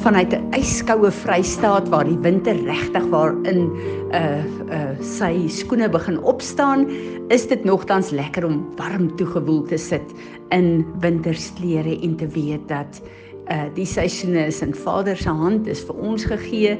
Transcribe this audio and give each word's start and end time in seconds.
vanuit 0.00 0.32
'n 0.32 0.54
yskoue 0.56 1.10
Vrystaat 1.10 1.88
waar 1.88 2.04
die 2.08 2.18
winter 2.24 2.56
regtig 2.64 3.04
waar 3.12 3.34
in 3.44 3.68
uh, 4.12 4.40
uh, 4.72 4.96
sy 5.00 5.44
skoene 5.48 5.88
begin 5.88 6.16
opstaan, 6.24 6.86
is 7.28 7.46
dit 7.46 7.64
nogtans 7.64 8.10
lekker 8.10 8.46
om 8.46 8.64
warm 8.76 9.10
toegewoel 9.16 9.62
te 9.68 9.76
sit 9.76 10.14
in 10.48 10.86
wintersklere 11.00 12.00
en 12.00 12.16
te 12.16 12.26
weet 12.26 12.64
dat 12.68 13.02
uh, 13.50 13.68
die 13.74 13.86
seisoene 13.86 14.46
is 14.46 14.62
in 14.62 14.74
Vader 14.74 15.16
se 15.16 15.28
hand 15.28 15.68
is 15.68 15.84
vir 15.84 15.96
ons 16.00 16.24
gegee 16.24 16.78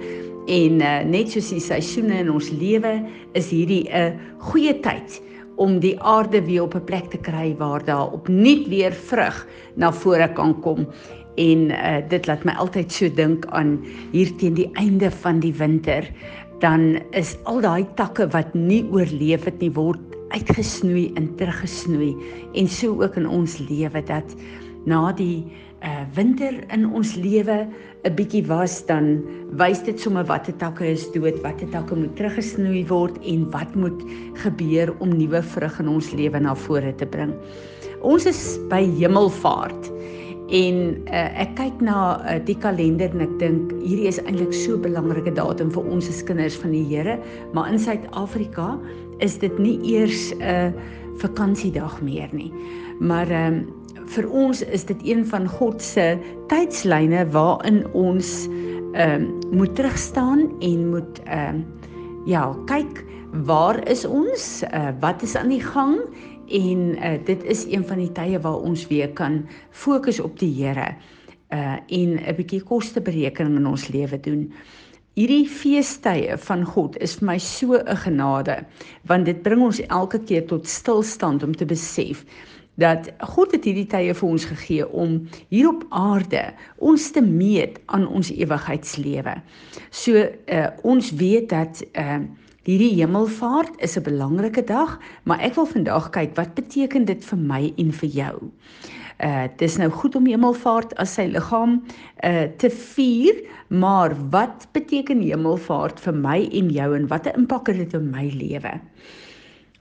en 0.49 0.81
uh, 0.81 1.05
net 1.05 1.29
soos 1.29 1.53
die 1.53 1.61
seisoene 1.61 2.23
in 2.25 2.33
ons 2.33 2.49
lewe 2.51 3.03
is 3.33 3.53
hierdie 3.53 3.85
'n 3.93 4.17
uh, 4.17 4.17
goeie 4.49 4.81
tyd 4.81 5.21
om 5.61 5.77
die 5.81 6.01
aarde 6.01 6.41
weer 6.49 6.63
op 6.63 6.75
'n 6.75 6.85
plek 6.89 7.11
te 7.13 7.21
kry 7.21 7.53
waar 7.59 7.85
daar 7.85 8.13
opnuut 8.17 8.69
weer 8.69 8.93
vrug 8.93 9.47
na 9.77 9.93
vore 9.93 10.33
kan 10.33 10.61
kom 10.61 10.87
en 11.37 11.71
uh, 11.71 11.99
dit 12.09 12.27
laat 12.27 12.45
my 12.45 12.55
altyd 12.59 12.93
so 12.93 13.09
dink 13.09 13.47
aan 13.55 13.79
hier 14.13 14.31
teen 14.41 14.55
die 14.59 14.71
einde 14.81 15.11
van 15.23 15.41
die 15.41 15.55
winter 15.55 16.09
dan 16.61 17.01
is 17.17 17.37
al 17.49 17.63
daai 17.65 17.87
takke 17.97 18.29
wat 18.35 18.55
nie 18.55 18.83
oorleef 18.93 19.47
het 19.49 19.61
nie 19.63 19.73
word 19.77 20.01
uitgesnoei 20.35 21.11
en 21.19 21.31
teruggesnoei 21.37 22.13
en 22.55 22.69
so 22.69 23.01
ook 23.03 23.17
in 23.17 23.29
ons 23.29 23.59
lewe 23.71 24.03
dat 24.07 24.37
na 24.89 25.11
die 25.13 25.45
uh, 25.85 26.05
winter 26.17 26.57
in 26.73 26.87
ons 26.87 27.15
lewe 27.17 27.67
'n 28.05 28.15
bietjie 28.17 28.45
was 28.49 28.81
dan 28.87 29.21
wys 29.61 29.83
dit 29.85 30.01
sommer 30.01 30.25
watter 30.25 30.57
takke 30.57 30.87
is 30.87 31.05
dood, 31.13 31.41
watter 31.45 31.69
takke 31.69 31.97
moet 31.97 32.17
teruggesnoei 32.17 32.87
word 32.89 33.19
en 33.25 33.45
wat 33.53 33.75
moet 33.77 34.01
gebeur 34.41 34.95
om 35.01 35.13
nuwe 35.17 35.43
vrug 35.43 35.81
in 35.81 35.89
ons 35.89 36.13
lewe 36.13 36.41
na 36.41 36.55
vore 36.55 36.95
te 36.97 37.07
bring. 37.07 37.35
Ons 38.01 38.27
is 38.27 38.59
by 38.71 38.81
hemelvaart. 38.97 39.91
En 40.51 40.79
uh, 41.07 41.27
ek 41.39 41.53
kyk 41.55 41.83
na 41.87 41.97
uh, 42.27 42.39
die 42.43 42.57
kalender 42.59 43.13
en 43.15 43.23
ek 43.23 43.35
dink 43.39 43.75
hierdie 43.85 44.09
is 44.11 44.19
eintlik 44.25 44.55
so 44.57 44.75
'n 44.75 44.83
belangrike 44.83 45.31
datum 45.37 45.71
vir 45.71 45.85
ons 45.87 46.09
as 46.11 46.23
kinders 46.27 46.57
van 46.59 46.75
die 46.75 46.83
Here, 46.91 47.19
maar 47.55 47.71
in 47.71 47.79
Suid-Afrika 47.79 48.75
is 49.23 49.39
dit 49.39 49.55
nie 49.59 49.79
eers 49.87 50.35
'n 50.35 50.43
uh, 50.43 50.73
vakansiedag 51.23 52.01
meer 52.03 52.29
nie. 52.33 52.51
Maar 52.99 53.31
um, 53.31 53.63
vir 54.11 54.27
ons 54.31 54.63
is 54.63 54.85
dit 54.85 54.99
een 55.07 55.23
van 55.27 55.47
God 55.47 55.83
se 55.83 56.19
tydslyne 56.51 57.27
waarin 57.31 57.85
ons 57.95 58.49
um, 58.99 59.39
moet 59.55 59.77
terugstaan 59.77 60.49
en 60.61 60.89
moet 60.91 61.23
um, 61.31 61.63
ja, 62.27 62.51
kyk 62.67 63.05
waar 63.47 63.79
is 63.89 64.05
ons? 64.05 64.65
Uh, 64.75 64.91
wat 65.01 65.23
is 65.23 65.37
aan 65.37 65.53
die 65.53 65.63
gang? 65.63 66.01
En 66.51 66.83
uh, 66.99 67.17
dit 67.25 67.45
is 67.45 67.65
een 67.71 67.85
van 67.87 67.99
die 68.03 68.13
tye 68.13 68.41
waar 68.41 68.61
ons 68.67 68.87
weer 68.91 69.11
kan 69.17 69.43
fokus 69.71 70.21
op 70.21 70.39
die 70.39 70.53
Here 70.59 70.95
uh 71.51 71.79
en 71.87 72.11
'n 72.19 72.37
bietjie 72.37 72.63
kosteberekening 72.63 73.57
in 73.57 73.67
ons 73.67 73.89
lewe 73.89 74.21
doen. 74.21 74.53
Hierdie 75.19 75.49
feestye 75.49 76.39
van 76.39 76.65
God 76.65 76.97
is 77.03 77.17
vir 77.19 77.27
my 77.27 77.39
so 77.39 77.75
'n 77.75 77.97
genade 77.97 78.65
want 79.03 79.25
dit 79.25 79.43
bring 79.43 79.63
ons 79.63 79.81
elke 79.87 80.19
keer 80.19 80.47
tot 80.47 80.67
stilstand 80.67 81.43
om 81.43 81.57
te 81.57 81.67
besef 81.67 82.25
dat 82.75 83.11
God 83.19 83.53
het 83.53 83.65
hierdie 83.65 83.87
tye 83.87 84.15
vir 84.15 84.29
ons 84.29 84.45
gegee 84.45 84.87
om 84.89 85.29
hier 85.49 85.69
op 85.69 85.85
aarde 85.91 86.55
ons 86.79 87.11
te 87.11 87.21
meet 87.21 87.81
aan 87.87 88.07
ons 88.09 88.31
ewigheidslewe. 88.31 89.35
So 89.91 90.15
uh 90.47 90.69
ons 90.83 91.11
weet 91.11 91.49
dat 91.49 91.83
uh 91.93 92.23
Hierdie 92.69 92.99
hemelvaart 92.99 93.79
is 93.81 93.97
'n 93.97 94.05
belangrike 94.05 94.65
dag, 94.65 94.99
maar 95.25 95.41
ek 95.41 95.55
wil 95.55 95.67
vandag 95.67 96.11
kyk 96.13 96.35
wat 96.37 96.55
beteken 96.55 97.05
dit 97.09 97.25
vir 97.25 97.39
my 97.39 97.73
en 97.77 97.93
vir 97.93 98.09
jou. 98.09 98.51
Uh 99.25 99.49
dis 99.57 99.77
nou 99.77 99.89
goed 99.89 100.15
om 100.17 100.27
hemelvaart 100.27 100.93
as 101.01 101.15
sy 101.15 101.25
liggaam 101.33 101.81
uh 102.25 102.45
te 102.57 102.71
vier, 102.71 103.41
maar 103.69 104.13
wat 104.31 104.69
beteken 104.73 105.23
hemelvaart 105.23 106.01
vir 106.01 106.15
my 106.15 106.49
en 106.53 106.71
jou 106.71 106.95
en 106.97 107.09
watter 107.09 107.33
impak 107.37 107.67
het 107.73 107.77
dit 107.77 107.95
op 107.95 108.03
my 108.03 108.29
lewe? 108.29 108.81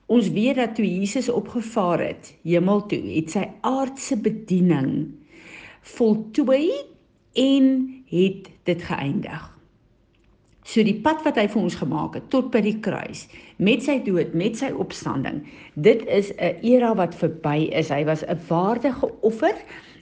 Ons 0.08 0.32
weet 0.32 0.56
dat 0.56 0.74
toe 0.74 0.86
Jesus 0.86 1.28
opgevaar 1.28 2.00
het 2.00 2.34
hemel 2.42 2.86
toe, 2.86 3.02
het 3.14 3.30
sy 3.30 3.44
aardse 3.60 4.16
bediening 4.16 5.12
voltooi 5.82 6.72
en 7.36 8.04
het 8.08 8.48
dit 8.64 8.82
geëindig. 8.82 9.59
So 10.70 10.84
die 10.86 10.94
pad 11.02 11.24
wat 11.26 11.38
hy 11.40 11.48
vir 11.50 11.62
ons 11.64 11.74
gemaak 11.80 12.14
het 12.14 12.26
tot 12.30 12.50
by 12.54 12.60
die 12.62 12.76
kruis 12.84 13.24
met 13.58 13.82
sy 13.82 13.96
dood, 14.06 14.36
met 14.38 14.60
sy 14.60 14.68
opstanding, 14.70 15.42
dit 15.74 16.04
is 16.06 16.30
'n 16.38 16.62
era 16.62 16.94
wat 16.94 17.14
verby 17.14 17.66
is. 17.74 17.90
Hy 17.90 18.04
was 18.04 18.22
'n 18.22 18.38
waardige 18.48 19.10
offer 19.22 19.56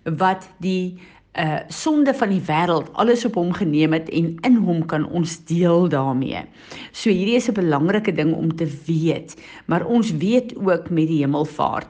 wat 0.04 0.48
die 0.60 0.98
uh 1.38 1.60
sonde 1.68 2.14
van 2.14 2.28
die 2.28 2.42
wêreld 2.42 2.90
alles 2.92 3.24
op 3.24 3.34
hom 3.34 3.52
geneem 3.52 3.92
het 3.92 4.08
en 4.08 4.36
in 4.42 4.56
hom 4.56 4.84
kan 4.86 5.06
ons 5.08 5.44
deel 5.44 5.88
daarmee. 5.88 6.42
So 6.92 7.10
hierdie 7.10 7.36
is 7.36 7.48
'n 7.48 7.54
belangrike 7.54 8.12
ding 8.12 8.34
om 8.34 8.56
te 8.56 8.68
weet, 8.86 9.36
maar 9.66 9.86
ons 9.86 10.16
weet 10.16 10.56
ook 10.56 10.90
met 10.90 11.08
die 11.08 11.22
hemelvaart 11.24 11.88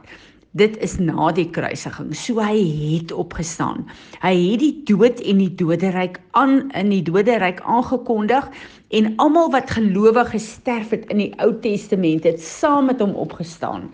Dit 0.56 0.78
is 0.80 0.96
na 0.98 1.28
die 1.36 1.50
kruisiging. 1.52 2.14
So 2.16 2.40
hy 2.40 2.56
het 2.96 3.12
opgestaan. 3.12 3.82
Hy 4.22 4.32
het 4.32 4.62
die 4.62 4.76
dood 4.88 5.20
en 5.20 5.42
die 5.42 5.50
doderyk 5.60 6.16
aan 6.40 6.70
in 6.78 6.88
die 6.88 7.02
doderyk 7.04 7.60
aangekondig 7.68 8.48
en 8.96 9.10
almal 9.20 9.50
wat 9.52 9.70
gelowig 9.76 10.30
gesterf 10.32 10.94
het 10.96 11.04
in 11.12 11.20
die 11.20 11.32
Ou 11.44 11.52
Testament 11.60 12.24
het 12.24 12.40
saam 12.40 12.88
met 12.88 13.04
hom 13.04 13.12
opgestaan. 13.12 13.90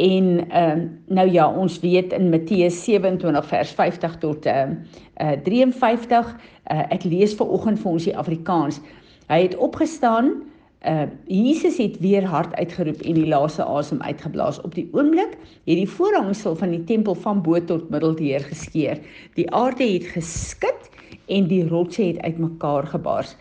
En 0.00 0.48
ehm 0.48 0.80
uh, 0.80 0.88
nou 1.06 1.28
ja, 1.30 1.44
ons 1.52 1.78
weet 1.80 2.12
in 2.12 2.30
Matteus 2.30 2.80
27 2.84 3.46
vers 3.46 3.70
50 3.70 4.16
tot 4.18 4.46
ehm 4.46 4.72
uh, 5.20 5.36
uh, 5.36 5.36
53, 5.44 6.32
uh, 6.72 6.82
ek 6.88 7.04
lees 7.04 7.36
ver 7.36 7.46
oggend 7.46 7.78
vir 7.78 7.92
ons 7.92 8.08
die 8.08 8.16
Afrikaans. 8.16 8.80
Hy 9.28 9.42
het 9.44 9.56
opgestaan 9.56 10.32
uh 10.84 11.02
Jesus 11.26 11.76
het 11.76 11.98
weer 11.98 12.24
hard 12.24 12.54
uitgeroep 12.54 13.00
en 13.00 13.14
die 13.14 13.26
laaste 13.26 13.64
asem 13.64 14.02
uitgeblaas. 14.02 14.60
Op 14.60 14.74
die 14.74 14.88
oomblik 14.92 15.36
het 15.64 15.78
die 15.80 15.88
voorhangsel 15.88 16.56
van 16.56 16.70
die 16.70 16.84
tempel 16.84 17.14
van 17.14 17.42
bo 17.42 17.64
tot 17.64 17.88
middeldeer 17.90 18.40
geskeur. 18.40 18.98
Die 19.34 19.50
aarde 19.50 19.84
het 19.92 20.04
geskit 20.04 20.90
en 21.26 21.46
die 21.48 21.68
rotse 21.68 22.02
het 22.02 22.20
uitmekaar 22.20 22.86
gebars. 22.86 23.36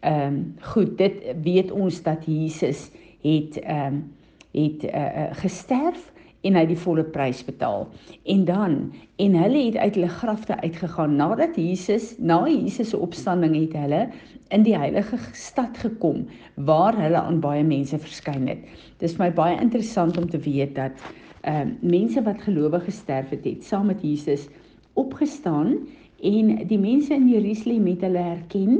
Ehm 0.00 0.26
um, 0.26 0.54
goed, 0.60 0.98
dit 0.98 1.12
weet 1.42 1.70
ons 1.70 2.02
dat 2.02 2.26
Jesus 2.26 2.90
het 3.22 3.60
ehm 3.60 3.86
um, 3.86 4.12
het 4.52 4.84
uh, 4.84 4.90
uh, 4.92 5.26
gesterf 5.32 6.11
en 6.46 6.58
hy 6.58 6.64
die 6.66 6.78
volle 6.78 7.04
prys 7.14 7.42
betaal. 7.46 7.86
En 8.30 8.44
dan 8.48 8.76
en 9.22 9.36
hulle 9.38 9.64
het 9.68 9.76
uit 9.76 9.98
hulle 9.98 10.10
grafte 10.10 10.56
uitgegaan 10.60 11.16
nadat 11.16 11.56
Jesus 11.56 12.12
na 12.18 12.40
Jesus 12.48 12.90
se 12.90 12.98
opstanding 12.98 13.54
het 13.56 13.76
hulle 13.78 14.02
in 14.52 14.66
die 14.66 14.76
heilige 14.76 15.18
stad 15.38 15.78
gekom 15.78 16.26
waar 16.68 16.98
hulle 16.98 17.20
aan 17.20 17.40
baie 17.40 17.62
mense 17.64 17.98
verskyn 17.98 18.48
het. 18.50 18.64
Dis 18.98 19.14
vir 19.16 19.28
my 19.28 19.32
baie 19.38 19.60
interessant 19.60 20.18
om 20.18 20.28
te 20.28 20.40
weet 20.42 20.74
dat 20.78 20.98
ehm 21.42 21.72
uh, 21.72 21.90
mense 21.90 22.22
wat 22.22 22.42
gelowig 22.42 22.84
gesterf 22.86 23.32
het, 23.34 23.44
het 23.44 23.64
saam 23.66 23.88
met 23.90 24.02
Jesus 24.02 24.46
opgestaan 24.94 25.74
en 26.22 26.52
die 26.70 26.78
mense 26.78 27.14
in 27.14 27.26
Jerusalem 27.30 27.86
het 27.90 28.04
hulle 28.06 28.22
herken 28.22 28.76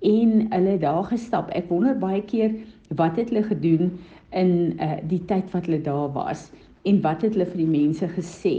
en 0.00 0.46
hulle 0.52 0.78
daar 0.80 1.04
gestap. 1.04 1.50
Ek 1.52 1.68
wonder 1.68 1.98
baie 1.98 2.22
keer 2.24 2.54
wat 2.96 3.16
het 3.20 3.28
hulle 3.28 3.42
gedoen 3.44 3.92
in 4.32 4.78
uh, 4.80 4.96
die 5.08 5.20
tyd 5.28 5.50
wat 5.52 5.68
hulle 5.68 5.82
daar 5.84 6.08
was 6.14 6.48
en 6.86 7.00
wat 7.04 7.24
het 7.26 7.34
hulle 7.34 7.48
vir 7.50 7.62
die 7.62 7.70
mense 7.70 8.08
gesê. 8.14 8.56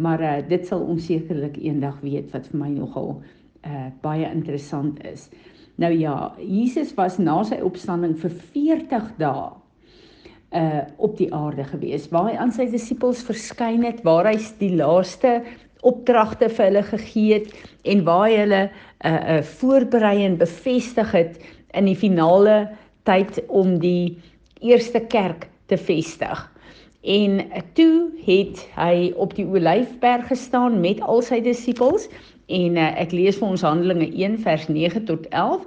Maar 0.00 0.24
uh, 0.24 0.34
dit 0.48 0.66
sal 0.66 0.82
ons 0.82 1.06
sekerlik 1.06 1.58
eendag 1.60 2.00
weet 2.04 2.30
wat 2.34 2.48
vir 2.50 2.60
my 2.62 2.70
nogal 2.74 3.16
uh, 3.66 3.88
baie 4.02 4.26
interessant 4.30 5.00
is. 5.06 5.28
Nou 5.80 5.92
ja, 5.96 6.34
Jesus 6.38 6.92
was 6.98 7.18
na 7.18 7.40
sy 7.48 7.60
opstanding 7.64 8.16
vir 8.20 8.36
40 8.54 9.10
dae 9.20 9.48
uh 10.50 10.82
op 10.98 11.12
die 11.14 11.28
aarde 11.30 11.62
gewees 11.62 12.08
waar 12.10 12.26
hy 12.26 12.32
aan 12.42 12.50
sy 12.50 12.64
disippels 12.72 13.20
verskyn 13.22 13.84
het 13.86 14.00
waar 14.02 14.26
hy 14.26 14.34
die 14.58 14.72
laaste 14.74 15.36
opdragte 15.86 16.48
vir 16.50 16.64
hulle 16.64 16.82
gegee 16.88 17.36
het 17.36 17.52
en 17.86 18.02
waar 18.08 18.24
hy 18.26 18.40
hulle 18.40 18.60
uh 18.66 19.12
uh 19.36 19.38
voorberei 19.52 20.24
en 20.26 20.40
bevestig 20.42 21.14
het 21.14 21.38
in 21.78 21.86
die 21.86 21.94
finale 21.94 22.64
tyd 23.06 23.38
om 23.46 23.78
die 23.78 24.18
eerste 24.58 25.06
kerk 25.06 25.46
te 25.70 25.78
vestig. 25.78 26.49
En 27.00 27.40
toe 27.72 28.10
het 28.26 28.60
hy 28.76 29.12
op 29.16 29.32
die 29.34 29.46
Olyfberg 29.46 30.26
gestaan 30.28 30.80
met 30.80 31.00
al 31.00 31.22
sy 31.24 31.38
disippels 31.40 32.10
en 32.52 32.76
uh, 32.76 32.90
ek 33.00 33.14
lees 33.16 33.38
vir 33.40 33.48
ons 33.48 33.64
Handelinge 33.64 34.10
1 34.12 34.36
vers 34.44 34.66
9 34.68 35.06
tot 35.08 35.24
11. 35.32 35.64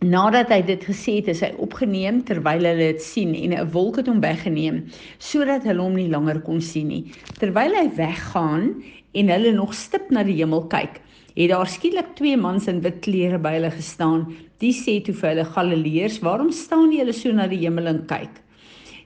Nadat 0.00 0.48
hy 0.48 0.62
dit 0.64 0.86
gesê 0.88 1.18
het, 1.18 1.28
is 1.28 1.44
hy 1.44 1.50
opgeneem 1.60 2.22
terwyl 2.24 2.64
hulle 2.64 2.88
dit 2.94 3.04
sien 3.04 3.34
en 3.36 3.52
'n 3.52 3.68
wolk 3.74 4.00
het 4.00 4.08
hom 4.08 4.24
weggeneem 4.24 4.86
sodat 5.18 5.66
hulle 5.68 5.84
hom 5.84 6.00
nie 6.00 6.08
langer 6.08 6.40
kon 6.40 6.60
sien 6.64 6.88
nie. 6.88 7.04
Terwyl 7.36 7.76
hy 7.76 7.90
weggaan 8.00 8.80
en 9.12 9.28
hulle 9.28 9.52
nog 9.52 9.74
stip 9.76 10.08
na 10.08 10.24
die 10.24 10.40
hemel 10.40 10.64
kyk, 10.72 11.02
het 11.36 11.50
daar 11.52 11.68
skielik 11.68 12.16
twee 12.16 12.36
mans 12.36 12.66
in 12.66 12.80
wit 12.80 13.02
klere 13.04 13.38
by 13.38 13.58
hulle 13.58 13.70
gestaan. 13.76 14.30
Die 14.58 14.72
sê 14.72 15.02
toe 15.04 15.12
vir 15.12 15.34
hulle 15.34 15.44
Galileërs, 15.44 16.22
"Waarom 16.24 16.50
staan 16.50 16.92
julle 16.96 17.12
so 17.12 17.30
na 17.32 17.46
die 17.46 17.60
hemel 17.60 17.86
en 17.86 18.06
kyk?" 18.06 18.40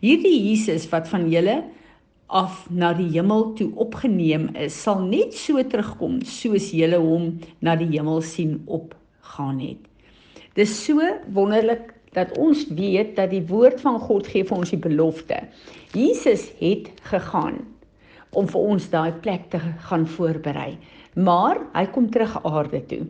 Hierdie 0.05 0.37
Jesus 0.51 0.85
wat 0.93 1.07
van 1.09 1.31
julle 1.33 1.63
af 2.29 2.67
na 2.69 2.91
die 2.93 3.07
hemel 3.15 3.55
toe 3.57 3.71
opgeneem 3.81 4.51
is, 4.61 4.77
sal 4.77 5.01
net 5.01 5.33
so 5.33 5.63
terugkom 5.65 6.19
soos 6.29 6.67
julle 6.77 6.99
hom 7.01 7.31
na 7.65 7.73
die 7.81 7.89
hemel 7.95 8.21
sien 8.21 8.59
opgaan 8.69 9.63
het. 9.63 9.81
Dis 10.59 10.75
so 10.77 11.01
wonderlik 11.33 11.95
dat 12.13 12.35
ons 12.37 12.67
weet 12.77 13.15
dat 13.17 13.33
die 13.33 13.47
woord 13.49 13.81
van 13.81 13.97
God 14.03 14.29
gee 14.29 14.45
vir 14.45 14.59
ons 14.59 14.75
die 14.75 14.83
belofte. 14.85 15.41
Jesus 15.97 16.51
het 16.61 16.93
gegaan 17.09 17.63
om 18.37 18.51
vir 18.51 18.69
ons 18.75 18.91
daai 18.93 19.17
plek 19.25 19.49
te 19.55 19.63
gaan 19.89 20.05
voorberei. 20.05 20.75
Maar 21.17 21.63
hy 21.73 21.87
kom 21.97 22.11
terug 22.13 22.37
aarde 22.45 22.83
toe. 22.93 23.01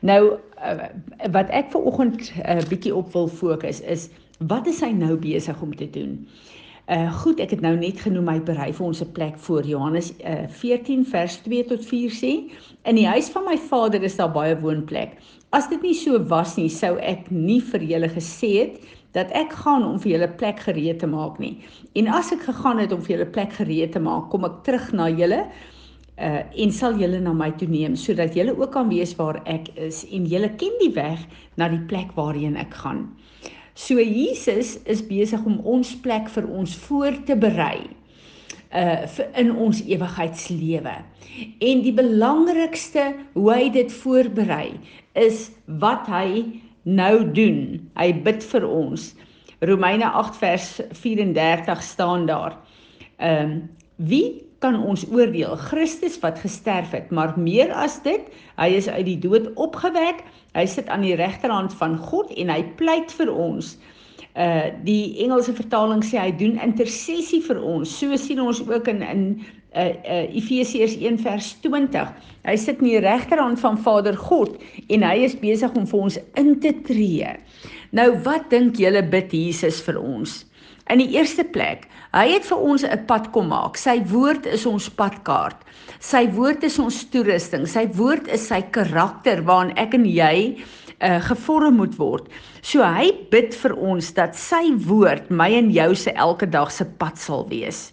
Nou 0.00 0.22
eh, 0.56 0.88
wat 1.36 1.52
ek 1.52 1.68
ver 1.74 1.84
oggend 1.84 2.16
'n 2.16 2.40
uh, 2.40 2.56
eh, 2.56 2.66
bietjie 2.72 2.96
op 2.96 3.12
wil 3.12 3.28
fokus 3.28 3.84
is 3.84 4.08
wat 4.48 4.66
is 4.66 4.80
hy 4.80 4.92
nou 4.96 5.16
besig 5.20 5.60
om 5.62 5.74
te 5.76 5.88
doen? 5.92 6.16
Uh 6.90 7.10
goed, 7.20 7.38
ek 7.44 7.52
het 7.54 7.60
nou 7.62 7.74
net 7.78 8.00
genoem 8.02 8.28
hy 8.32 8.38
berei 8.42 8.70
vir 8.72 8.86
ons 8.86 9.02
'n 9.02 9.12
plek 9.12 9.36
voor 9.38 9.66
Johannes 9.68 10.12
uh 10.24 10.48
14 10.48 11.04
vers 11.06 11.36
2 11.44 11.64
tot 11.68 11.84
4 11.84 12.10
sê 12.10 12.32
in 12.84 12.96
die 12.96 13.06
huis 13.06 13.28
van 13.30 13.44
my 13.44 13.56
Vader 13.56 14.02
is 14.02 14.16
daar 14.16 14.32
baie 14.32 14.56
woonplek. 14.58 15.12
As 15.52 15.68
dit 15.68 15.82
nie 15.82 15.94
so 15.94 16.18
was 16.18 16.56
nie, 16.56 16.68
sou 16.68 16.96
ek 16.98 17.30
nie 17.30 17.60
vir 17.60 17.80
julle 17.80 18.08
gesê 18.08 18.50
het 18.58 18.80
dat 19.12 19.30
ek 19.34 19.52
gaan 19.52 19.84
om 19.84 19.98
vir 19.98 20.12
julle 20.12 20.28
plek 20.28 20.60
gereed 20.60 20.98
te 20.98 21.06
maak 21.06 21.38
nie. 21.38 21.58
En 21.94 22.08
as 22.08 22.32
ek 22.32 22.42
gegaan 22.42 22.78
het 22.78 22.92
om 22.92 23.02
vir 23.02 23.18
julle 23.18 23.30
plek 23.30 23.52
gereed 23.52 23.92
te 23.92 24.00
maak, 24.00 24.30
kom 24.30 24.44
ek 24.44 24.64
terug 24.64 24.92
na 24.92 25.08
julle 25.08 25.46
uh 26.18 26.42
en 26.56 26.72
sal 26.72 26.96
julle 26.98 27.20
na 27.20 27.32
my 27.32 27.50
toe 27.50 27.68
neem 27.68 27.94
sodat 27.96 28.34
julle 28.34 28.56
ook 28.56 28.72
kan 28.72 28.88
weet 28.88 29.16
waar 29.16 29.42
ek 29.44 29.68
is 29.76 30.04
en 30.10 30.26
julle 30.26 30.48
ken 30.56 30.74
die 30.80 30.94
weg 30.94 31.18
na 31.56 31.68
die 31.68 31.84
plek 31.86 32.12
waarheen 32.16 32.56
ek 32.56 32.74
gaan. 32.74 33.08
So 33.74 34.00
Jesus 34.00 34.78
is 34.84 35.02
besig 35.06 35.44
om 35.46 35.60
ons 35.64 35.94
plek 36.02 36.28
vir 36.34 36.48
ons 36.48 36.76
voor 36.86 37.16
te 37.26 37.36
berei 37.36 37.88
uh 38.70 39.06
in 39.34 39.50
ons 39.56 39.80
ewigheidslewe. 39.82 40.94
En 41.58 41.82
die 41.82 41.94
belangrikste 41.94 43.14
hoe 43.34 43.48
hy 43.52 43.70
dit 43.74 43.92
voorberei 43.92 44.78
is 45.18 45.48
wat 45.82 46.06
hy 46.06 46.60
nou 46.86 47.24
doen. 47.34 47.80
Hy 47.98 48.12
bid 48.24 48.44
vir 48.52 48.66
ons. 48.66 49.10
Romeine 49.66 50.06
8 50.06 50.38
vers 50.40 50.68
34 51.02 51.82
staan 51.82 52.26
daar. 52.30 52.56
Ehm 53.18 53.50
um, 53.50 53.68
wie 54.00 54.49
kan 54.60 54.76
ons 54.84 55.06
oordeel? 55.10 55.56
Christus 55.70 56.18
wat 56.22 56.40
gesterf 56.40 56.92
het, 56.96 57.10
maar 57.10 57.32
meer 57.40 57.72
as 57.72 57.98
dit, 58.04 58.28
hy 58.60 58.68
is 58.76 58.88
uit 58.88 59.06
die 59.08 59.18
dood 59.20 59.48
opgewek. 59.60 60.24
Hy 60.56 60.66
sit 60.68 60.90
aan 60.92 61.04
die 61.06 61.16
regterhand 61.18 61.74
van 61.78 61.96
God 62.10 62.32
en 62.36 62.52
hy 62.52 62.62
pleit 62.80 63.12
vir 63.18 63.32
ons. 63.32 63.74
Uh 64.38 64.70
die 64.86 65.18
Engelse 65.24 65.54
vertaling 65.56 66.04
sê 66.06 66.20
hy 66.20 66.34
doen 66.38 66.60
intersessie 66.62 67.40
vir 67.42 67.58
ons. 67.58 67.90
So 67.90 68.16
sien 68.20 68.42
ons 68.42 68.60
ook 68.68 68.90
in 68.92 69.02
in 69.02 69.24
uh, 69.74 69.90
uh 69.90 70.26
Efesiërs 70.28 70.98
1 71.00 71.18
vers 71.24 71.54
20. 71.64 72.12
Hy 72.46 72.56
sit 72.56 72.84
in 72.84 72.92
die 72.92 73.02
regterhand 73.02 73.60
van 73.62 73.80
Vader 73.80 74.16
God 74.16 74.60
en 74.88 75.06
hy 75.06 75.16
is 75.26 75.38
besig 75.40 75.74
om 75.74 75.88
vir 75.88 76.06
ons 76.06 76.20
in 76.38 76.54
te 76.62 76.74
tree. 76.86 77.34
Nou 77.96 78.12
wat 78.26 78.50
dink 78.54 78.78
julle 78.78 79.02
bid 79.02 79.34
Jesus 79.34 79.80
vir 79.82 79.98
ons? 79.98 80.44
In 80.90 80.98
die 80.98 81.12
eerste 81.14 81.44
plek, 81.46 81.84
hy 82.10 82.24
het 82.32 82.46
vir 82.48 82.58
ons 82.58 82.82
'n 82.82 83.04
pad 83.06 83.30
kom 83.30 83.48
maak. 83.54 83.76
Sy 83.78 84.02
woord 84.10 84.46
is 84.46 84.66
ons 84.66 84.88
padkaart. 84.90 85.62
Sy 86.00 86.26
woord 86.34 86.64
is 86.64 86.78
ons 86.78 87.04
toerusting. 87.12 87.66
Sy 87.66 87.86
woord 87.94 88.26
is 88.28 88.48
sy 88.48 88.62
karakter 88.62 89.42
waarin 89.46 89.76
ek 89.76 89.94
en 89.94 90.04
jy 90.04 90.58
uh, 91.00 91.20
gevorm 91.20 91.76
moet 91.76 91.94
word. 91.98 92.26
So 92.62 92.82
hy 92.82 93.12
bid 93.30 93.54
vir 93.54 93.76
ons 93.76 94.12
dat 94.12 94.34
sy 94.34 94.72
woord 94.86 95.30
my 95.30 95.50
en 95.54 95.70
jou 95.70 95.94
se 95.94 96.10
elke 96.10 96.46
dag 96.50 96.72
se 96.72 96.84
pad 96.84 97.18
sal 97.18 97.46
wees. 97.48 97.92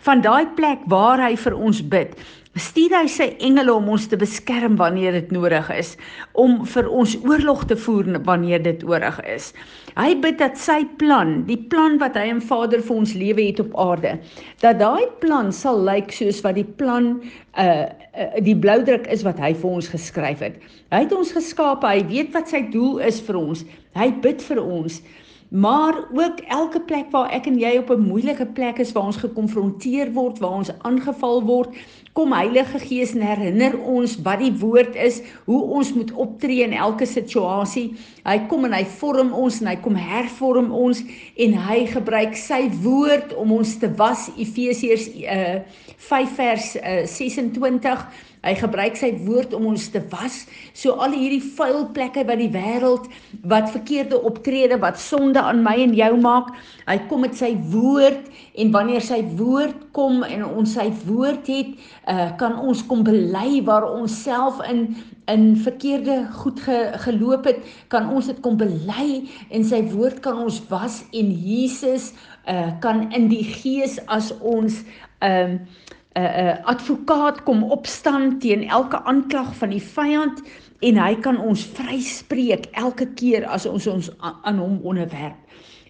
Van 0.00 0.20
daai 0.20 0.46
plek 0.56 0.78
waar 0.86 1.20
hy 1.20 1.36
vir 1.36 1.54
ons 1.54 1.82
bid, 1.82 2.16
stuur 2.56 2.94
hy 2.96 3.06
sy 3.10 3.26
engele 3.44 3.74
om 3.74 3.88
ons 3.92 4.06
te 4.08 4.16
beskerm 4.18 4.78
wanneer 4.80 5.12
dit 5.18 5.32
nodig 5.34 5.68
is, 5.74 5.92
om 6.38 6.62
vir 6.66 6.88
ons 6.88 7.16
oorlog 7.26 7.64
te 7.68 7.76
voer 7.76 8.08
wanneer 8.26 8.62
dit 8.64 8.82
nodig 8.86 9.20
is. 9.28 9.50
Hy 9.98 10.14
bid 10.22 10.38
dat 10.40 10.58
sy 10.60 10.80
plan, 11.00 11.42
die 11.48 11.58
plan 11.70 11.98
wat 12.02 12.16
hy 12.18 12.28
en 12.32 12.42
Vader 12.44 12.82
vir 12.84 12.96
ons 12.96 13.14
lewe 13.18 13.48
het 13.50 13.62
op 13.62 13.76
aarde, 13.78 14.16
dat 14.62 14.80
daai 14.80 15.06
plan 15.22 15.52
sal 15.54 15.80
lyk 15.84 16.12
soos 16.14 16.40
wat 16.46 16.58
die 16.58 16.66
plan 16.80 17.16
uh, 17.58 17.86
uh 18.18 18.42
die 18.42 18.56
bloudruk 18.56 19.06
is 19.12 19.22
wat 19.26 19.38
hy 19.42 19.52
vir 19.54 19.78
ons 19.78 19.90
geskryf 19.92 20.42
het. 20.42 20.58
Hy 20.94 21.04
het 21.04 21.14
ons 21.14 21.34
geskaap, 21.36 21.84
hy 21.86 22.02
weet 22.08 22.34
wat 22.34 22.50
sy 22.50 22.64
doel 22.72 23.02
is 23.06 23.20
vir 23.26 23.38
ons. 23.38 23.64
Hy 23.98 24.12
bid 24.24 24.42
vir 24.46 24.62
ons 24.62 25.02
maar 25.48 26.04
ook 26.12 26.40
elke 26.48 26.80
plek 26.80 27.10
waar 27.10 27.30
ek 27.32 27.46
en 27.46 27.58
jy 27.58 27.76
op 27.78 27.90
'n 27.90 28.06
moeilike 28.08 28.46
plek 28.46 28.78
is 28.78 28.92
waar 28.92 29.08
ons 29.08 29.16
gekonfronteer 29.16 30.12
word, 30.12 30.38
waar 30.38 30.60
ons 30.60 30.70
aangeval 30.78 31.42
word, 31.44 31.68
kom 32.12 32.32
Heilige 32.32 32.78
Gees 32.78 33.12
en 33.14 33.20
herinner 33.20 33.76
ons 33.78 34.16
wat 34.22 34.38
die 34.38 34.52
woord 34.58 34.96
is, 34.98 35.20
hoe 35.44 35.62
ons 35.62 35.92
moet 35.94 36.12
optree 36.12 36.62
in 36.62 36.72
elke 36.72 37.06
situasie. 37.06 37.94
Hy 38.24 38.38
kom 38.50 38.64
en 38.64 38.72
hy 38.72 38.84
vorm 38.84 39.32
ons 39.32 39.60
en 39.60 39.66
hy 39.70 39.76
kom 39.76 39.94
hervorm 39.94 40.72
ons 40.74 41.02
en 41.36 41.54
hy 41.68 41.86
gebruik 41.86 42.34
sy 42.36 42.64
woord 42.82 43.34
om 43.38 43.52
ons 43.52 43.76
te 43.78 43.90
was. 44.00 44.30
Efesiërs 44.36 45.08
uh, 45.22 45.60
5 45.96 46.34
vers 46.40 46.76
uh, 46.76 47.06
26 47.06 48.06
Hy 48.44 48.54
gebruik 48.54 48.96
sy 48.98 49.10
woord 49.24 49.54
om 49.56 49.66
ons 49.72 49.88
te 49.90 50.00
was. 50.12 50.44
So 50.76 50.94
al 51.02 51.16
hierdie 51.16 51.42
vuil 51.56 51.88
plekke 51.94 52.22
wat 52.28 52.38
die 52.38 52.50
wêreld 52.54 53.08
wat 53.50 53.72
verkeerde 53.72 54.20
optrede 54.28 54.78
wat 54.82 55.00
sonde 55.02 55.42
aan 55.42 55.64
my 55.64 55.74
en 55.82 55.96
jou 55.96 56.12
maak, 56.22 56.52
hy 56.86 56.98
kom 57.10 57.24
met 57.26 57.34
sy 57.38 57.52
woord 57.72 58.30
en 58.58 58.70
wanneer 58.74 59.02
sy 59.04 59.20
woord 59.38 59.88
kom 59.96 60.22
en 60.26 60.46
ons 60.46 60.76
sy 60.78 60.86
woord 61.08 61.50
het, 61.50 61.74
uh, 62.06 62.30
kan 62.38 62.54
ons 62.62 62.84
kom 62.86 63.02
bely 63.06 63.60
waar 63.66 63.88
ons 63.90 64.22
self 64.24 64.62
in 64.70 64.90
in 65.28 65.50
verkeerde 65.60 66.22
goed 66.40 66.60
ge, 66.64 66.76
geloop 67.04 67.44
het, 67.44 67.58
kan 67.92 68.06
ons 68.08 68.30
dit 68.30 68.38
kom 68.40 68.54
bely 68.56 69.26
en 69.52 69.66
sy 69.66 69.82
woord 69.90 70.22
kan 70.24 70.38
ons 70.40 70.62
was 70.70 71.02
en 71.12 71.34
Jesus 71.36 72.14
uh, 72.48 72.70
kan 72.80 73.04
in 73.12 73.28
die 73.28 73.44
gees 73.44 73.98
as 74.08 74.32
ons 74.40 74.80
ehm 75.20 75.60
uh, 75.60 75.84
'n 76.16 76.22
uh, 76.22 76.24
'n 76.24 76.46
uh, 76.46 76.64
advokaat 76.64 77.42
kom 77.42 77.62
opstaan 77.62 78.38
teen 78.38 78.68
elke 78.68 79.02
aanklag 79.04 79.54
van 79.54 79.70
die 79.70 79.82
vyand 79.82 80.42
en 80.80 80.96
hy 80.96 81.14
kan 81.14 81.38
ons 81.40 81.66
vryspreek 81.76 82.66
elke 82.72 83.06
keer 83.14 83.46
as 83.46 83.66
ons 83.66 83.86
ons 83.86 84.10
aan 84.20 84.58
hom 84.58 84.80
onderwerp. 84.82 85.38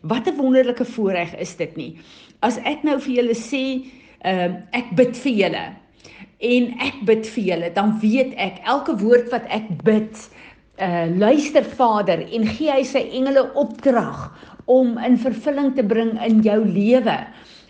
Wat 0.03 0.27
'n 0.27 0.37
wonderlike 0.37 0.85
voorreg 0.85 1.35
is 1.37 1.57
dit 1.57 1.77
nie. 1.77 1.99
As 2.41 2.59
ek 2.59 2.83
nou 2.83 2.99
vir 3.01 3.15
julle 3.15 3.35
sê, 3.35 3.87
ehm 4.25 4.51
uh, 4.51 4.63
ek 4.73 4.97
bid 4.97 5.17
vir 5.17 5.33
julle 5.33 5.67
en 6.39 6.75
ek 6.79 6.95
bid 7.05 7.27
vir 7.27 7.45
julle, 7.45 7.73
dan 7.75 7.99
weet 8.01 8.35
ek 8.37 8.61
elke 8.65 8.95
woord 8.97 9.31
wat 9.31 9.47
ek 9.49 9.67
bid, 9.85 10.31
uh 10.79 11.07
luister 11.19 11.65
Vader 11.65 12.23
en 12.23 12.47
gee 12.47 12.71
hy 12.71 12.85
sy 12.87 13.03
engele 13.11 13.49
opdrag 13.59 14.29
om 14.71 14.99
in 15.03 15.17
vervulling 15.19 15.73
te 15.75 15.83
bring 15.83 16.15
in 16.23 16.43
jou 16.47 16.59
lewe 16.65 17.17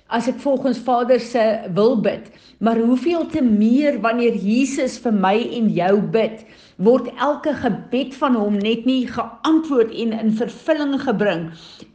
as 0.08 0.28
ek 0.30 0.40
volgens 0.40 0.80
Vader 0.80 1.20
se 1.20 1.42
wil 1.76 1.98
bid, 2.00 2.30
maar 2.64 2.78
hoeveel 2.80 3.26
te 3.28 3.42
meer 3.44 4.00
wanneer 4.00 4.36
Jesus 4.40 4.96
vir 5.04 5.12
my 5.12 5.36
en 5.58 5.68
jou 5.72 5.94
bid, 6.14 6.44
word 6.78 7.08
elke 7.18 7.52
gebed 7.58 8.14
van 8.20 8.36
hom 8.38 8.58
net 8.62 8.84
nie 8.86 9.02
geantwoord 9.10 9.90
en 9.90 10.12
in 10.14 10.30
vervulling 10.38 10.94
gebring 11.02 11.48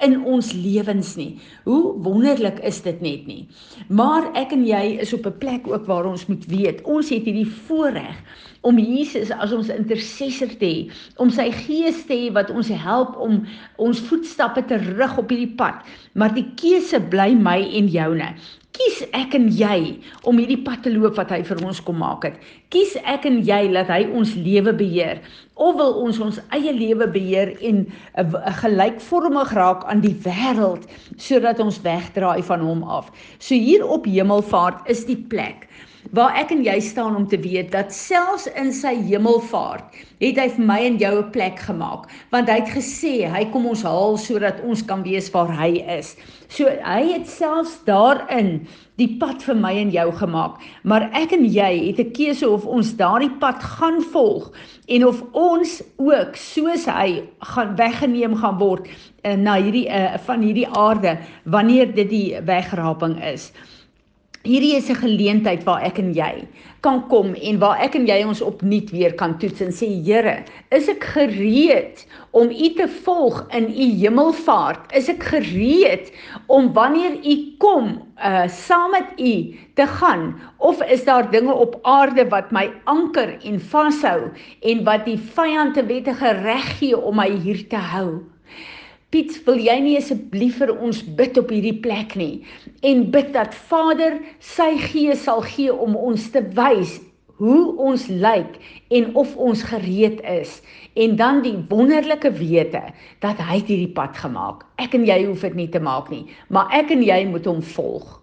in 0.04 0.18
ons 0.28 0.52
lewens 0.52 1.14
nie. 1.16 1.40
Hoe 1.64 1.94
wonderlik 2.04 2.60
is 2.68 2.82
dit 2.84 3.00
net 3.02 3.28
nie. 3.28 3.46
Maar 3.88 4.28
ek 4.40 4.52
en 4.52 4.66
jy 4.68 5.00
is 5.00 5.14
op 5.16 5.26
'n 5.28 5.40
plek 5.40 5.68
ook 5.72 5.86
waar 5.88 6.06
ons 6.06 6.26
moet 6.28 6.46
weet, 6.52 6.84
ons 6.84 7.10
het 7.10 7.24
hierdie 7.24 7.48
voorreg 7.48 8.16
om 8.62 8.80
Jesus 8.80 9.32
as 9.32 9.52
ons 9.52 9.70
intercessor 9.70 10.52
te 10.60 10.66
hê, 10.66 10.92
om 11.16 11.30
sy 11.30 11.50
gees 11.52 12.04
te 12.08 12.14
hê 12.14 12.32
wat 12.34 12.50
ons 12.50 12.68
help 12.68 13.16
om 13.20 13.46
ons 13.78 14.00
voetstappe 14.00 14.66
te 14.68 14.76
rig 14.76 15.18
op 15.18 15.30
hierdie 15.30 15.56
pad. 15.56 15.76
Maar 16.14 16.34
die 16.34 16.48
keuse 16.56 17.00
bly 17.00 17.34
my 17.36 17.60
en 17.80 17.88
joune. 17.88 18.34
Kies 18.74 19.04
ek 19.14 19.36
en 19.38 19.44
jy 19.54 20.00
om 20.26 20.40
hierdie 20.42 20.58
pad 20.66 20.80
te 20.82 20.90
loop 20.90 21.20
wat 21.20 21.30
hy 21.30 21.44
vir 21.46 21.60
ons 21.62 21.82
kom 21.86 22.00
maak 22.02 22.24
het. 22.26 22.40
Kies 22.74 22.96
ek 23.06 23.28
en 23.30 23.36
jy 23.46 23.60
dat 23.76 23.92
hy 23.94 24.00
ons 24.18 24.32
lewe 24.34 24.74
beheer 24.80 25.22
of 25.62 25.76
wil 25.78 25.94
ons 26.02 26.18
ons 26.26 26.40
eie 26.58 26.74
lewe 26.74 27.06
beheer 27.14 27.54
en 27.70 27.86
'n 28.18 28.58
gelykvormig 28.64 29.54
raak 29.54 29.86
aan 29.86 30.02
die 30.02 30.16
wêreld 30.26 30.90
sodat 31.18 31.62
ons 31.62 31.82
wegdraai 31.86 32.42
van 32.42 32.66
hom 32.66 32.82
af. 32.84 33.12
So 33.38 33.54
hier 33.54 33.86
op 33.86 34.10
Hemelvaart 34.10 34.90
is 34.90 35.06
die 35.06 35.22
plek 35.22 35.70
waar 36.12 36.36
ek 36.36 36.52
en 36.52 36.64
jy 36.64 36.80
staan 36.80 37.16
om 37.16 37.28
te 37.28 37.40
weet 37.40 37.72
dat 37.72 37.94
selfs 37.94 38.48
in 38.60 38.74
sy 38.74 38.96
hemelvaart 39.08 39.96
het 40.24 40.40
hy 40.40 40.48
vir 40.56 40.66
my 40.66 40.80
en 40.88 40.98
jou 40.98 41.14
'n 41.20 41.32
plek 41.32 41.60
gemaak 41.60 42.10
want 42.32 42.50
hy 42.50 42.60
het 42.60 42.72
gesê 42.76 43.28
hy 43.28 43.46
kom 43.52 43.66
ons 43.66 43.84
haal 43.84 44.18
sodat 44.18 44.62
ons 44.64 44.84
kan 44.86 45.04
weet 45.04 45.32
waar 45.32 45.52
hy 45.52 45.84
is. 46.00 46.16
So 46.48 46.66
hy 46.66 47.14
het 47.14 47.28
selfs 47.28 47.80
daarin 47.86 48.68
die 49.02 49.18
pad 49.18 49.42
vir 49.42 49.56
my 49.58 49.72
en 49.82 49.92
jou 49.92 50.12
gemaak. 50.12 50.60
Maar 50.84 51.10
ek 51.18 51.34
en 51.34 51.46
jy 51.46 51.72
het 51.88 52.00
'n 52.00 52.12
keuse 52.14 52.50
of 52.50 52.66
ons 52.66 52.96
daardie 52.96 53.32
pad 53.40 53.64
gaan 53.64 54.02
volg 54.14 54.52
en 54.88 55.08
of 55.08 55.24
ons 55.32 55.82
ook 55.98 56.36
soos 56.36 56.86
hy 56.86 57.24
gaan 57.40 57.76
weggeneem 57.76 58.36
gaan 58.36 58.58
word 58.58 58.88
uh, 59.26 59.36
na 59.36 59.56
hierdie 59.56 59.88
uh, 59.90 60.18
van 60.18 60.42
hierdie 60.42 60.68
aarde 60.68 61.18
wanneer 61.46 61.94
dit 61.96 62.10
die 62.10 62.38
wegraping 62.46 63.24
is. 63.24 63.52
Hierdie 64.44 64.76
is 64.76 64.90
'n 64.92 65.00
geleentheid 65.00 65.62
waar 65.64 65.84
ek 65.88 66.00
en 66.02 66.10
jy 66.12 66.44
kan 66.84 66.98
kom 67.08 67.30
en 67.50 67.60
waar 67.62 67.80
ek 67.80 67.94
en 67.96 68.08
jy 68.10 68.18
ons 68.28 68.42
opnuut 68.44 68.90
weer 68.92 69.14
kan 69.22 69.38
toets 69.40 69.62
en 69.64 69.72
sê 69.72 69.88
Here, 70.04 70.44
is 70.78 70.90
ek 70.92 71.06
gereed 71.14 72.02
om 72.36 72.52
U 72.52 72.68
te 72.76 72.88
volg 73.06 73.38
in 73.56 73.70
U 73.72 73.88
hemelvaart? 74.02 74.92
Is 75.00 75.08
ek 75.08 75.24
gereed 75.24 76.12
om 76.52 76.74
wanneer 76.76 77.16
U 77.24 77.38
kom, 77.64 77.88
uh 78.20 78.44
saam 78.52 78.92
met 78.92 79.16
U 79.16 79.34
te 79.80 79.88
gaan 79.88 80.36
of 80.60 80.84
is 80.92 81.08
daar 81.08 81.32
dinge 81.32 81.56
op 81.56 81.80
aarde 81.88 82.28
wat 82.28 82.52
my 82.52 82.68
anker 82.84 83.40
en 83.48 83.64
vashou 83.72 84.28
en 84.60 84.84
wat 84.84 85.08
die 85.08 85.18
vyand 85.40 85.80
te 85.80 85.88
wettige 85.88 86.36
reg 86.44 86.68
gee 86.82 87.00
om 87.00 87.16
my 87.16 87.32
hier 87.32 87.64
te 87.72 87.80
hou? 87.80 88.20
Piet, 89.14 89.36
wil 89.46 89.60
jy 89.62 89.76
nie 89.86 89.98
asseblief 90.00 90.56
vir 90.58 90.72
ons 90.74 91.04
bid 91.18 91.36
op 91.38 91.52
hierdie 91.54 91.76
plek 91.84 92.16
nie 92.18 92.42
en 92.82 93.04
bid 93.14 93.28
dat 93.36 93.54
Vader 93.70 94.16
sy 94.42 94.72
gees 94.90 95.28
sal 95.28 95.44
gee 95.46 95.70
om 95.70 95.94
ons 95.94 96.32
te 96.34 96.42
wys 96.58 96.96
hoe 97.38 97.76
ons 97.78 98.08
lyk 98.10 98.58
en 98.98 99.12
of 99.20 99.36
ons 99.38 99.62
gereed 99.70 100.18
is 100.26 100.56
en 100.98 101.14
dan 101.20 101.44
die 101.46 101.54
wonderlike 101.70 102.32
wete 102.40 102.82
dat 103.22 103.38
hy 103.38 103.60
hierdie 103.60 103.92
pad 103.94 104.18
gemaak. 104.18 104.66
Ek 104.82 104.98
en 104.98 105.06
jy 105.06 105.20
hoef 105.28 105.46
dit 105.46 105.62
nie 105.62 105.70
te 105.70 105.82
maak 105.84 106.10
nie, 106.10 106.26
maar 106.50 106.74
ek 106.74 106.96
en 106.98 107.06
jy 107.06 107.20
moet 107.30 107.46
hom 107.50 107.62
volg. 107.76 108.18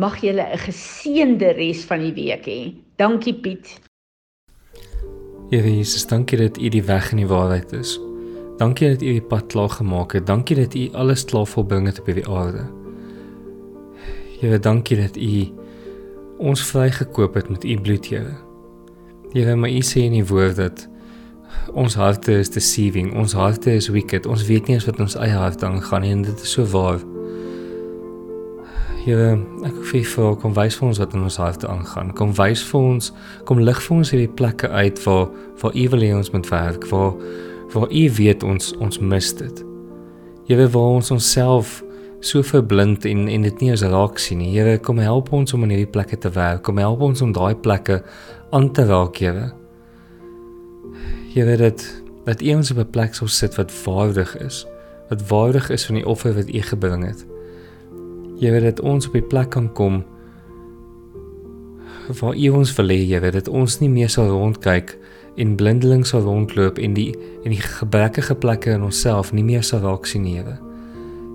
Mag 0.00 0.16
jy 0.24 0.32
'n 0.32 0.58
geseënde 0.64 1.52
res 1.60 1.84
van 1.84 2.00
die 2.00 2.16
week 2.16 2.48
hê. 2.48 2.72
Dankie 2.96 3.34
Piet. 3.34 3.80
Here 5.50 5.68
Jesus, 5.68 6.06
dankie 6.06 6.38
dat 6.38 6.58
U 6.58 6.68
die 6.68 6.82
weg 6.82 7.12
en 7.12 7.18
die 7.18 7.28
waarheid 7.28 7.72
is. 7.72 8.00
Dankie 8.56 8.88
dat 8.88 9.02
U 9.02 9.10
die 9.16 9.22
pad 9.22 9.46
klaar 9.50 9.68
gemaak 9.68 10.12
het. 10.12 10.26
Dankie 10.26 10.56
dat 10.56 10.74
U 10.74 10.88
alles 10.92 11.24
klaar 11.24 11.46
volbring 11.46 11.86
het 11.86 11.98
op 12.00 12.06
hierdie 12.06 12.28
aarde. 12.28 12.66
Here, 14.40 14.58
dankie 14.58 14.96
dat 15.00 15.16
U 15.16 15.48
ons 16.38 16.62
vrygekoop 16.62 17.34
het 17.34 17.48
met 17.48 17.64
U 17.64 17.80
bloed, 17.80 18.06
Here. 18.06 18.36
Here, 19.32 19.56
maar 19.56 19.70
U 19.70 19.80
sê 19.82 20.04
in 20.06 20.14
die 20.14 20.26
woord 20.26 20.56
dat 20.56 20.88
ons 21.72 21.94
harte 21.94 22.38
is 22.38 22.50
deceiving, 22.50 23.14
ons 23.18 23.32
harte 23.32 23.72
is 23.74 23.88
wicked. 23.88 24.26
Ons 24.26 24.46
weet 24.46 24.66
nie 24.66 24.76
eens 24.76 24.86
wat 24.86 25.00
ons 25.02 25.16
eie 25.18 25.34
hart 25.34 25.64
aangaan 25.64 26.06
nie 26.06 26.12
en 26.14 26.22
dit 26.22 26.42
is 26.46 26.54
so 26.54 26.66
waar. 26.70 27.00
Here, 29.04 29.34
ek 29.66 29.80
wil 29.80 29.88
vir 29.90 30.06
jou 30.06 30.28
kom 30.40 30.54
wys 30.54 30.78
vir 30.78 30.88
ons 30.88 31.00
wat 31.02 31.16
in 31.16 31.26
ons 31.26 31.40
harte 31.42 31.68
aangaan. 31.68 32.14
Kom 32.14 32.36
wys 32.38 32.62
vir 32.70 32.86
ons, 32.92 33.10
kom 33.50 33.58
lig 33.66 33.82
vir 33.82 33.96
ons 33.96 34.14
hierdie 34.14 34.30
plekke 34.30 34.70
uit 34.70 35.02
waar 35.08 35.26
waar 35.62 35.74
U 35.74 35.88
wil 35.96 36.06
hê 36.06 36.14
ons 36.14 36.30
moet 36.30 36.48
werk, 36.54 36.86
waar 36.94 37.18
waar 37.74 37.90
U 37.90 38.04
weet 38.16 38.42
ons 38.42 38.72
ons 38.82 38.98
mis 38.98 39.32
dit. 39.36 39.64
Here 40.48 40.68
waar 40.68 40.96
ons 41.00 41.10
onsself 41.10 41.80
so 42.24 42.42
verblind 42.42 43.04
en 43.04 43.26
en 43.28 43.42
dit 43.42 43.60
nie 43.60 43.70
eens 43.70 43.82
raak 43.82 44.18
sien 44.18 44.40
nie. 44.40 44.52
Here 44.54 44.78
kom 44.78 44.98
help 45.02 45.32
ons 45.32 45.52
om 45.56 45.66
in 45.66 45.74
hierdie 45.74 45.90
plekke 45.90 46.18
te 46.18 46.30
werk. 46.32 46.62
Kom 46.64 46.78
help 46.80 47.02
ons 47.04 47.22
om 47.24 47.34
daai 47.34 47.54
plekke 47.54 48.00
aan 48.54 48.70
te 48.72 48.86
raak, 48.88 49.18
Here. 49.18 49.52
Here 51.34 51.56
dat 51.56 51.84
dat 52.24 52.40
U 52.42 52.54
ons 52.54 52.70
op 52.70 52.78
'n 52.78 52.90
plek 52.90 53.14
sal 53.14 53.28
sit 53.28 53.54
wat 53.56 53.72
waardig 53.84 54.36
is. 54.38 54.66
Wat 55.10 55.28
waardig 55.28 55.70
is 55.70 55.86
van 55.86 55.94
die 55.94 56.06
offer 56.06 56.34
wat 56.34 56.48
U 56.48 56.60
gebring 56.60 57.04
het. 57.04 57.26
Here 58.40 58.60
dat 58.60 58.80
ons 58.80 59.06
op 59.06 59.14
'n 59.14 59.26
plek 59.28 59.50
kan 59.50 59.72
kom 59.72 60.04
waar 62.20 62.36
U 62.36 62.48
ons 62.48 62.74
wil 62.74 62.88
hê, 62.88 63.00
Here, 63.08 63.30
dat 63.30 63.48
ons 63.48 63.78
nie 63.80 63.88
meer 63.88 64.10
sal 64.12 64.28
rondkyk 64.28 64.98
en 65.36 65.54
blindeling 65.56 66.06
sal 66.06 66.22
rondloop 66.26 66.78
en 66.78 66.94
die 66.94 67.10
en 67.44 67.52
die 67.52 67.60
gebrekkige 67.60 68.34
plekke 68.34 68.76
in 68.76 68.84
onsself 68.86 69.32
nie 69.32 69.44
meer 69.44 69.62
sal 69.62 69.82
raak 69.84 70.06
sien, 70.06 70.24
Here. 70.24 70.58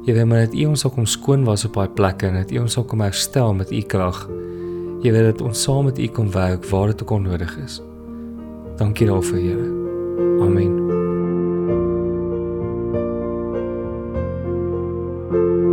Here, 0.06 0.26
maar 0.26 0.48
dat 0.48 0.56
U 0.56 0.66
ons 0.72 0.86
sal 0.86 0.94
kom 0.96 1.06
skoon 1.06 1.44
was 1.46 1.66
op 1.68 1.78
daai 1.78 1.90
plekke 1.94 2.28
en 2.28 2.40
dat 2.42 2.52
U 2.52 2.64
ons 2.64 2.74
sal 2.74 2.88
kom 2.90 3.04
herstel 3.06 3.54
met 3.54 3.72
U 3.72 3.82
krag. 3.82 4.24
Here, 5.04 5.24
dat 5.32 5.42
ons 5.42 5.62
saam 5.64 5.86
met 5.92 6.00
U 6.00 6.08
kan 6.08 6.32
werk 6.32 6.66
waar 6.72 6.88
dit 6.94 7.02
ook 7.04 7.18
onnodig 7.20 7.58
is. 7.66 7.82
Dankie 8.78 9.08
daarvoor, 9.08 9.38
Here. 9.38 9.70
Amen. 10.42 10.88
thank 15.30 15.44
you 15.44 15.69